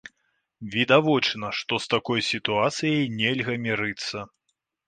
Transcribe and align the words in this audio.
Відавочна, 0.75 1.51
што 1.59 1.79
з 1.85 1.91
такой 1.95 2.25
сітуацыяй 2.31 3.07
нельга 3.21 3.53
мірыцца. 3.67 4.29